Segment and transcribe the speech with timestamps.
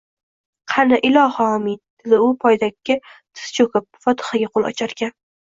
[0.71, 5.17] —Qani, ilohi omin,— dedi u poygakka tiz choʼkib, fotihaga qoʼl ocharkan.